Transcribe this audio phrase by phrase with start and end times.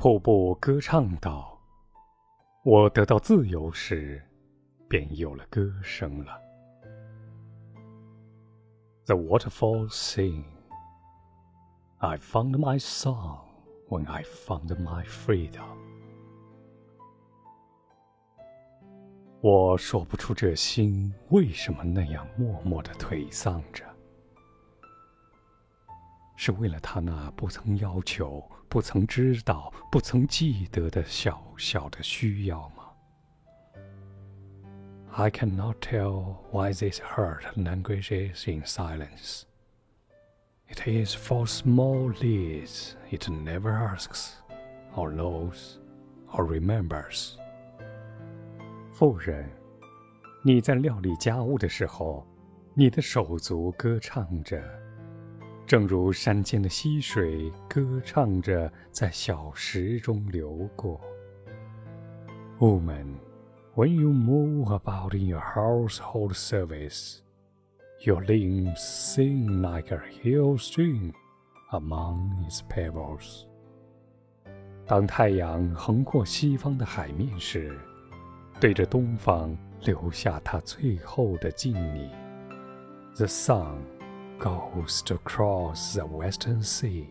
[0.00, 1.60] 瀑布歌唱道
[2.64, 4.26] ：“我得到自由时，
[4.88, 6.40] 便有了歌声了。”
[9.04, 10.44] The waterfall sing.
[11.98, 13.40] I found my song
[13.90, 15.76] when I found my freedom.
[19.42, 23.84] 我说不出这心为什么那样默默的颓丧着。
[26.39, 32.83] 是为了他那不曾要求、不曾知道、不曾记得的小小的需要吗？
[35.11, 39.43] I cannot tell why this heart languishes in silence.
[40.67, 44.31] It is for small needs it never asks,
[44.93, 45.77] or knows,
[46.31, 47.35] or remembers.
[48.93, 49.49] 妇人，
[50.43, 52.27] 你在料理家务的时候，
[52.73, 54.61] 你的手足歌唱着。
[55.70, 61.00] 正如山间的溪水歌唱着，在小石中流过。
[62.58, 63.14] Woman,
[63.76, 67.18] when you move about in your household service,
[68.04, 71.12] your limbs sing like a hill stream
[71.70, 73.44] among its pebbles.
[74.84, 77.78] 当太阳横过西方的海面时，
[78.58, 82.10] 对着东方留下它最后的敬礼。
[83.14, 83.76] The sun
[84.39, 87.07] goes to cross the western sea,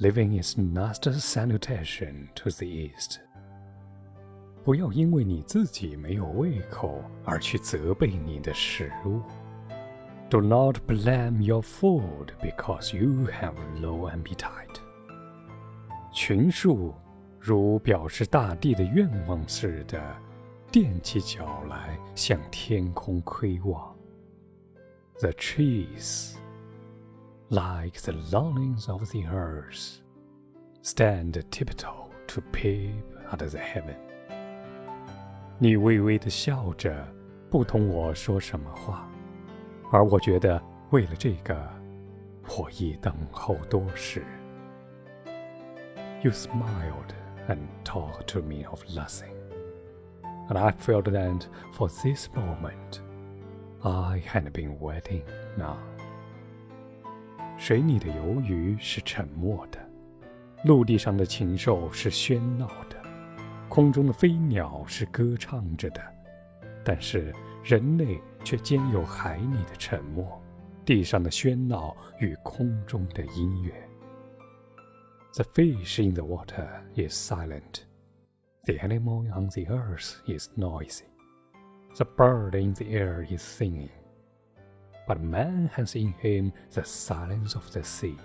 [0.00, 3.20] leaving its last salutation to the east.
[4.64, 9.20] 不要因为你自己没有胃口而去责备你的食物。
[10.30, 14.80] Do not blame your food because you have low appetite.
[16.12, 16.94] 群树
[17.40, 20.00] 如表示大地的愿望似的，
[20.70, 23.94] 踮起脚来向天空窥望。
[25.20, 26.36] the trees,
[27.50, 30.00] like the longings of the earth,
[30.82, 33.96] stand tiptoe to peep at the heaven.
[35.58, 37.06] 你微微的笑着，
[37.50, 39.08] 不同我说什么话，
[39.90, 41.54] 而我觉得为了这个，
[42.58, 44.24] 我已等候多时。
[46.22, 47.12] You smiled
[47.48, 49.34] and talked to me of nothing,
[50.48, 53.00] and I felt that for this moment
[53.87, 55.23] I had been waiting
[55.57, 55.77] now。
[57.57, 59.79] 水里的游鱼是沉默的，
[60.65, 63.01] 陆地上的禽兽是喧闹的，
[63.69, 66.01] 空中的飞鸟是歌唱着的，
[66.83, 67.33] 但是
[67.63, 70.37] 人类却兼有海里的沉默，
[70.83, 73.73] 地上的喧闹与空中的音乐。
[75.35, 77.83] The fish in the water is silent.
[78.65, 81.05] The animal on the earth is noisy.
[81.96, 83.90] The bird in the air is singing.
[85.06, 88.16] But man has in him the silence of the sea,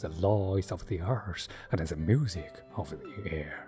[0.00, 3.66] the noise of the earth, and the music of the air.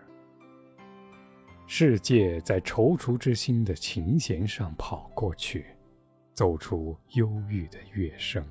[1.66, 5.66] 世界在踌躇之心的琴弦上跑过去，
[6.34, 8.44] 奏出忧郁的乐声。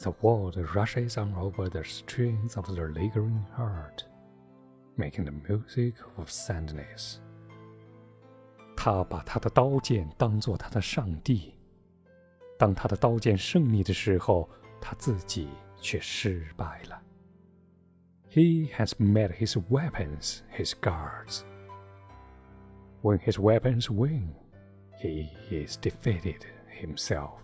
[0.00, 4.04] The world rushes on over the strings of the lingering heart,
[4.96, 7.18] making the music of sadness.
[8.83, 11.53] 他把他的刀剑当做他的上帝。
[12.57, 14.49] 当他的刀剑胜利的时候，
[14.81, 15.49] 他自己
[15.79, 16.99] 却失败了。
[18.31, 21.41] He has made his weapons his guards.
[23.03, 24.29] When his weapons win,
[24.99, 26.41] he is defeated
[26.81, 27.37] himself.